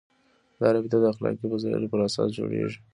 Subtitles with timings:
[0.59, 2.79] دا رابطه د اخلاقي فضایلو پر اساس جوړېږي.